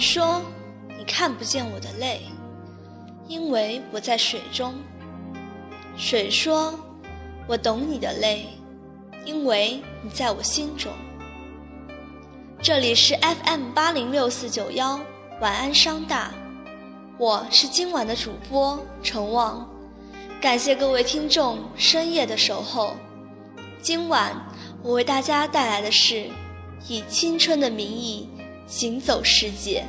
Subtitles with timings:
[0.00, 0.40] 说
[0.98, 2.22] ：“你看不见我的泪，
[3.28, 4.74] 因为我在水中。”
[5.96, 6.74] 水说
[7.46, 8.46] ：“我懂你的泪，
[9.26, 10.90] 因为你在我心中。”
[12.62, 14.98] 这里是 FM 八零六四九幺，
[15.40, 16.32] 晚安商大，
[17.18, 19.68] 我是今晚的主播陈望，
[20.40, 22.94] 感谢各位听众深夜的守候。
[23.82, 24.34] 今晚
[24.82, 26.28] 我为大家带来的是
[26.88, 28.28] 以青春的名义
[28.66, 29.84] 行走世界。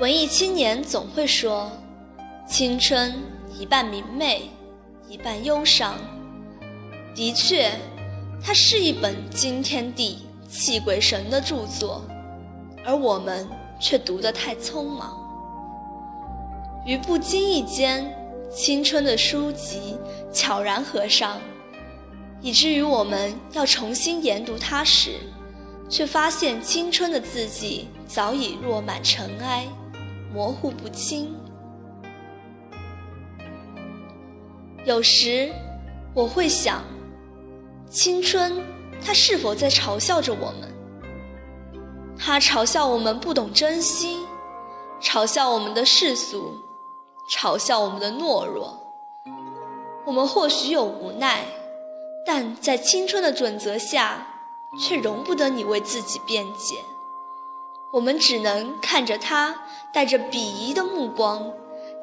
[0.00, 1.70] 文艺青年总会说，
[2.48, 3.14] 青春
[3.58, 4.50] 一半明媚，
[5.06, 5.94] 一半忧伤。
[7.14, 7.70] 的确，
[8.42, 12.02] 它是一本惊天地、泣鬼神的著作，
[12.82, 13.46] 而我们
[13.78, 15.14] 却读得太匆忙。
[16.86, 18.10] 于不经意间，
[18.50, 19.98] 青春的书籍
[20.32, 21.38] 悄然合上，
[22.40, 25.10] 以至于我们要重新研读它时，
[25.90, 29.66] 却发现青春的字迹早已落满尘埃。
[30.32, 31.34] 模糊不清。
[34.84, 35.52] 有时
[36.14, 36.82] 我会想，
[37.90, 38.64] 青春
[39.04, 40.72] 它是否在嘲笑着我们？
[42.18, 44.18] 它嘲笑我们不懂珍惜，
[45.00, 46.54] 嘲笑我们的世俗，
[47.32, 48.78] 嘲笑我们的懦弱。
[50.06, 51.44] 我们或许有无奈，
[52.26, 54.26] 但在青春的准则下，
[54.80, 56.76] 却容不得你为自己辩解。
[57.92, 59.54] 我们只能看着他
[59.92, 61.52] 带着鄙夷的目光，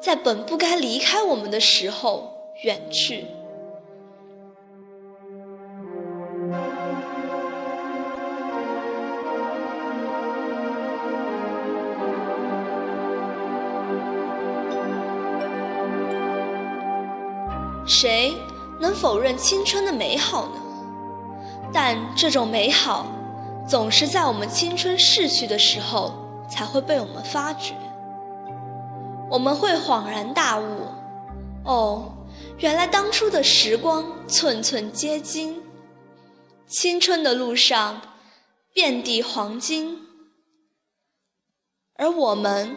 [0.02, 2.30] 在本不该离开我们的时候
[2.62, 3.26] 远去。
[17.86, 18.36] 谁
[18.78, 20.60] 能否认青春的美好呢？
[21.72, 23.06] 但这种美好。
[23.68, 26.14] 总是在我们青春逝去的时候，
[26.50, 27.74] 才会被我们发觉。
[29.30, 30.86] 我们会恍然大悟，
[31.64, 32.12] 哦，
[32.56, 35.62] 原来当初的时光寸寸皆金，
[36.66, 38.00] 青春的路上
[38.72, 39.98] 遍地黄金，
[41.96, 42.74] 而我们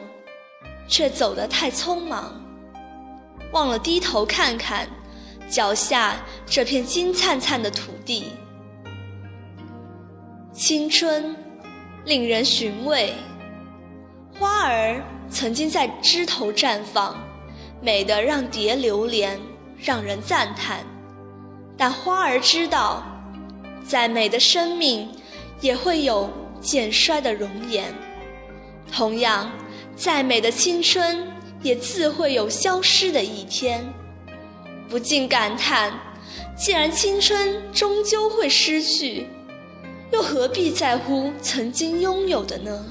[0.89, 2.35] 却走得太匆忙，
[3.53, 4.89] 忘了低头看看
[5.49, 8.33] 脚下这片金灿灿的土地。
[10.61, 11.35] 青春
[12.05, 13.15] 令人寻味，
[14.39, 17.17] 花儿曾经在枝头绽放，
[17.81, 19.39] 美得让蝶流连，
[19.75, 20.85] 让人赞叹。
[21.75, 23.03] 但花儿知道，
[23.83, 25.09] 再美的生命
[25.61, 26.29] 也会有
[26.61, 27.91] 渐衰的容颜，
[28.91, 29.51] 同样，
[29.95, 31.27] 再美的青春
[31.63, 33.83] 也自会有消失的一天。
[34.87, 35.91] 不禁感叹，
[36.55, 39.25] 既然青春终究会失去。
[40.11, 42.85] 又何必在乎曾经拥有的呢？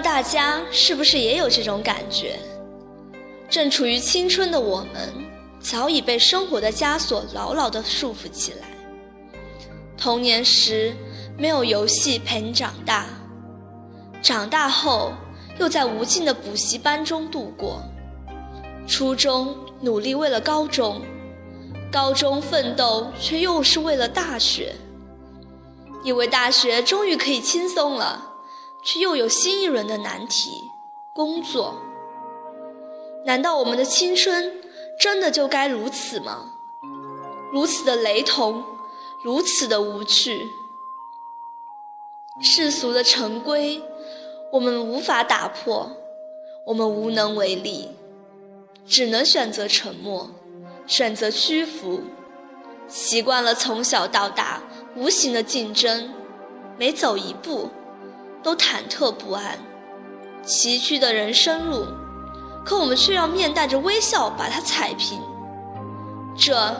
[0.00, 2.38] 大家是不是也有这种感觉？
[3.48, 5.12] 正处于青春的我们，
[5.60, 8.68] 早已被生活的枷锁牢牢地束缚起来。
[9.96, 10.94] 童年时
[11.36, 13.06] 没有游戏陪你长大，
[14.22, 15.12] 长大后
[15.58, 17.82] 又在无尽的补习班中度过。
[18.86, 21.02] 初中努力为了高中，
[21.92, 24.74] 高中奋斗却又是为了大学。
[26.02, 28.29] 以为大学终于可以轻松了。
[28.82, 30.70] 却又有新一轮的难题，
[31.14, 31.74] 工作。
[33.24, 34.62] 难道我们的青春
[34.98, 36.52] 真的就该如此吗？
[37.52, 38.64] 如此的雷同，
[39.22, 40.48] 如此的无趣。
[42.40, 43.82] 世俗的成规，
[44.52, 45.90] 我们无法打破，
[46.66, 47.88] 我们无能为力，
[48.86, 50.30] 只能选择沉默，
[50.86, 52.00] 选择屈服。
[52.88, 54.62] 习惯了从小到大
[54.96, 56.12] 无形的竞争，
[56.78, 57.68] 每走一步。
[58.42, 59.58] 都忐忑不安，
[60.44, 61.86] 崎岖的人生路，
[62.64, 65.20] 可我们却要面带着微笑把它踩平。
[66.36, 66.74] 这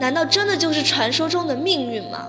[0.00, 2.26] 难道真的就是传说中的命运吗？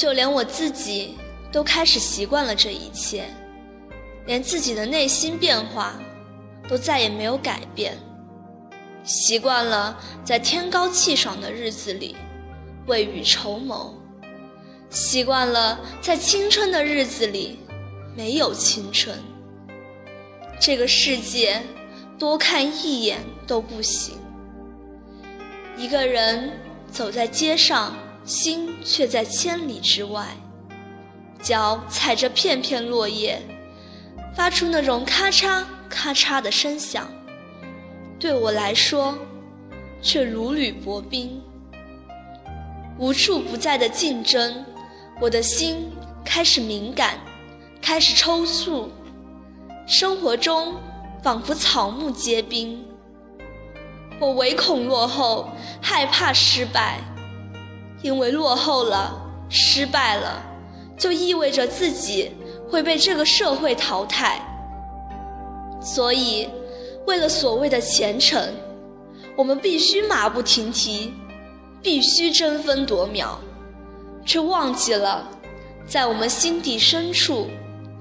[0.00, 1.18] 就连我自己
[1.52, 3.26] 都开始习惯了这一切，
[4.24, 5.92] 连自己的内心变化
[6.66, 7.98] 都再也没有改变，
[9.04, 12.16] 习惯了在天高气爽的日子里
[12.86, 13.94] 未雨绸缪，
[14.88, 17.58] 习惯了在青春的日子里
[18.16, 19.14] 没有青春。
[20.58, 21.60] 这个世界
[22.18, 24.16] 多看一眼都不行。
[25.76, 26.50] 一个人
[26.90, 27.94] 走在街上，
[28.24, 30.26] 心却在千里之外，
[31.42, 33.40] 脚踩着片片落叶，
[34.36, 37.10] 发出那种咔嚓咔嚓的声响。
[38.18, 39.18] 对我来说，
[40.02, 41.42] 却如履薄冰。
[42.98, 44.64] 无处不在的竞争，
[45.20, 45.90] 我的心
[46.22, 47.18] 开始敏感，
[47.80, 48.88] 开始抽搐。
[49.86, 50.74] 生活中
[51.22, 52.84] 仿佛草木皆兵，
[54.20, 55.48] 我唯恐落后，
[55.80, 57.00] 害怕失败，
[58.02, 60.42] 因为落后了、失败了，
[60.98, 62.32] 就意味着自己
[62.70, 64.40] 会被这个社会淘汰。
[65.82, 66.48] 所以，
[67.06, 68.52] 为了所谓的前程，
[69.36, 71.14] 我们必须马不停蹄，
[71.82, 73.38] 必须争分夺秒，
[74.26, 75.26] 却忘记了，
[75.86, 77.48] 在我们心底深处。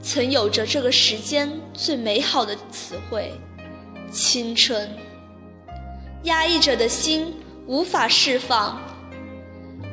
[0.01, 3.33] 曾有着这个时间最美好的词汇——
[4.09, 4.89] 青春。
[6.23, 7.35] 压抑着的心
[7.67, 8.79] 无法释放，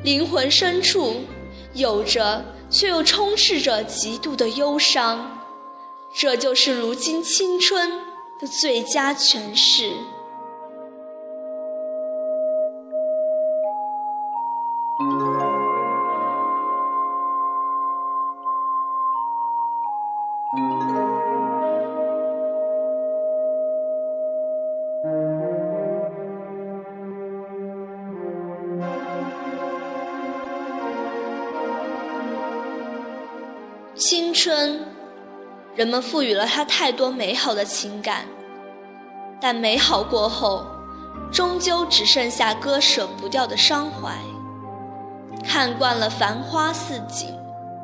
[0.07, 1.17] 灵魂深处
[1.73, 5.37] 有着却又充斥着极度的忧伤。
[6.13, 7.91] 这就是如今青春
[8.39, 9.91] 的最佳诠释。
[35.77, 38.25] 人们赋予了它太多美好的情感，
[39.39, 40.65] 但美好过后，
[41.31, 44.17] 终究只剩下割舍不掉的伤怀。
[45.43, 47.31] 看惯了繁花似锦，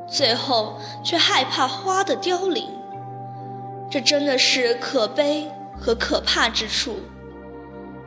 [0.07, 2.67] 最后却害怕花的凋零，
[3.91, 5.47] 这真的是可悲
[5.79, 6.95] 和可怕之处。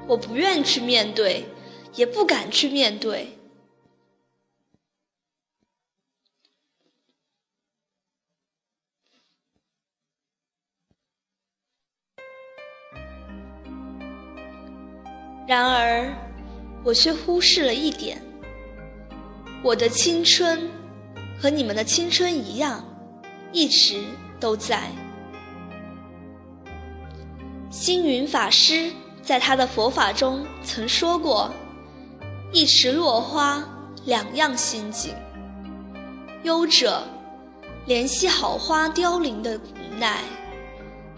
[0.08, 1.46] 我不愿去面对，
[1.94, 3.35] 也不敢去面对。
[15.46, 16.12] 然而，
[16.82, 18.20] 我却忽视了一点：
[19.62, 20.68] 我的青春
[21.40, 22.84] 和你们的青春一样，
[23.52, 24.02] 一直
[24.40, 24.90] 都在。
[27.70, 28.90] 星云法师
[29.22, 31.52] 在他的佛法中曾说过
[32.52, 33.62] ：“一池落花，
[34.04, 35.14] 两样心境。
[36.42, 37.04] 忧者
[37.86, 40.24] 怜惜好花凋零的无奈，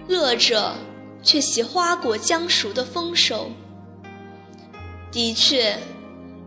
[0.07, 0.75] 乐者
[1.23, 3.51] 却喜花果将熟的丰收。”
[5.11, 5.77] 的确，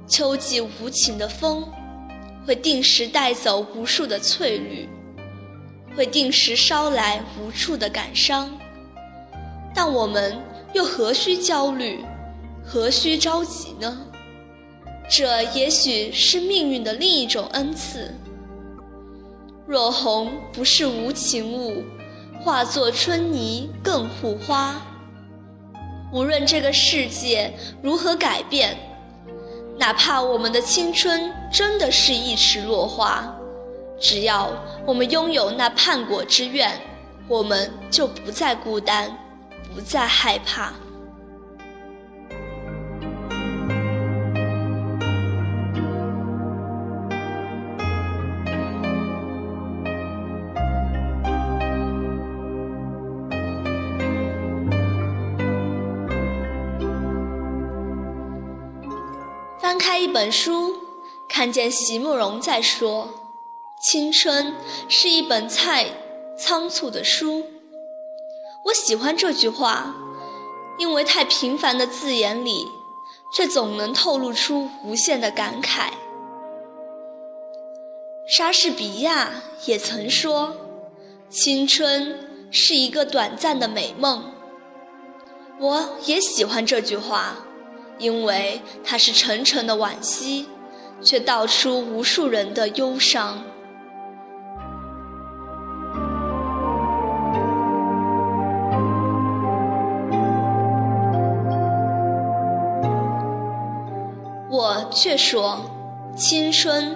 [0.08, 1.68] 秋季无情的风，
[2.46, 4.88] 会定时带走无数的翠绿，
[5.96, 8.52] 会定时捎来无处的感伤。
[9.74, 10.38] 但我们
[10.74, 12.04] 又何须焦虑，
[12.64, 14.06] 何须着急呢？
[15.09, 18.14] 这也许是命运的另一种恩赐。
[19.68, 21.83] 若红不是无情物，
[22.42, 24.81] 化作春泥更护花。
[26.11, 28.77] 无论这个世界如何改变，
[29.77, 33.33] 哪怕我们的青春真的是一池落花，
[33.99, 34.51] 只要
[34.85, 36.69] 我们拥有那叛国之愿，
[37.27, 39.18] 我们就不再孤单，
[39.73, 40.73] 不再害怕。
[59.71, 60.75] 翻开一本书，
[61.30, 63.07] 看见席慕容在说
[63.81, 64.54] ：“青春
[64.90, 65.85] 是一本太
[66.37, 67.45] 仓促的书。”
[68.68, 69.95] 我喜欢这句话，
[70.78, 72.68] 因为太平凡的字眼里，
[73.33, 75.92] 却总能透露出无限的感慨。
[78.28, 79.31] 莎士比亚
[79.68, 80.54] 也曾说
[81.31, 84.33] ：“青春是一个短暂的美梦。”
[85.61, 87.37] 我也喜欢这句话。
[87.98, 90.48] 因为它是沉沉的惋惜，
[91.02, 93.44] 却道出无数人的忧伤。
[104.50, 105.60] 我却说，
[106.16, 106.95] 青春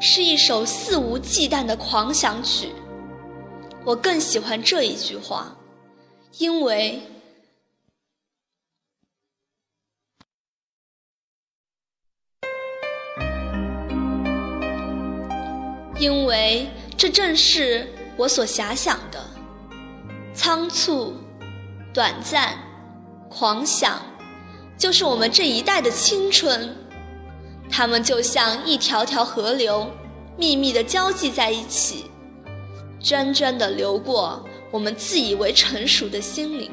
[0.00, 2.70] 是一首肆无忌惮的狂想曲。
[3.84, 5.56] 我更喜欢这一句话，
[6.38, 7.02] 因为，
[16.02, 19.24] 因为这正是我所遐想的：
[20.34, 21.14] 仓促、
[21.94, 22.58] 短暂、
[23.28, 24.02] 狂想，
[24.76, 26.76] 就是我们这一代的青春。
[27.70, 29.88] 它们就像一条条河流，
[30.36, 32.06] 秘密地交际在一起。
[33.00, 36.68] 涓涓地流过我们自以为成熟的心灵，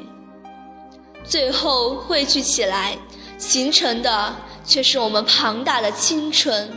[1.23, 2.97] 最后汇聚起来，
[3.37, 6.67] 形成的却是我们庞大的青春。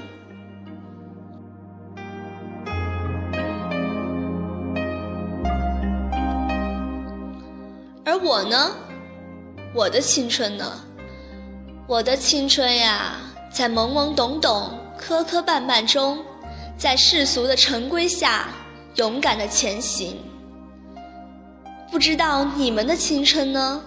[8.12, 8.76] 而我呢？
[9.74, 10.70] 我的青春呢？
[11.86, 13.14] 我的青春呀，
[13.50, 16.22] 在懵懵懂懂、磕磕绊绊中，
[16.76, 18.48] 在世俗的陈规下。
[18.96, 20.18] 勇敢的前行，
[21.90, 23.82] 不知道你们的青春呢？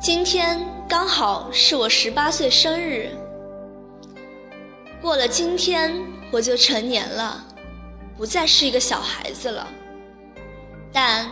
[0.00, 0.58] 今天
[0.88, 3.10] 刚好是我十八岁生日，
[5.02, 5.94] 过了今天
[6.30, 7.44] 我就成年了，
[8.16, 9.68] 不再是一个小孩子了，
[10.92, 11.28] 但。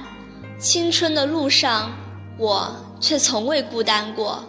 [0.59, 1.93] 青春的路上，
[2.39, 4.43] 我却从未孤单过，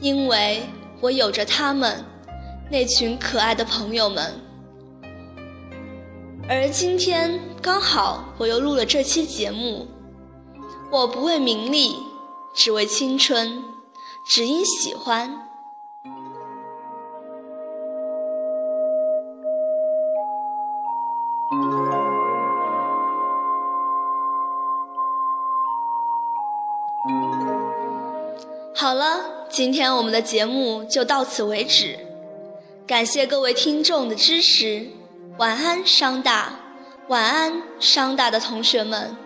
[0.00, 0.64] 因为
[1.00, 2.04] 我有着他们，
[2.68, 4.34] 那群可爱的朋友们。
[6.48, 9.86] 而今天刚好我又录了这期节目，
[10.90, 11.94] 我不为名利，
[12.52, 13.62] 只为青春，
[14.26, 15.48] 只因喜欢。
[28.74, 31.98] 好了，今天我们的节目就到此为止，
[32.86, 34.88] 感谢各位听众的支持，
[35.38, 36.52] 晚安，商大，
[37.08, 39.23] 晚安，商大的同学们。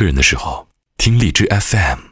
[0.00, 0.66] 个人的时候，
[0.96, 2.09] 听荔枝 FM。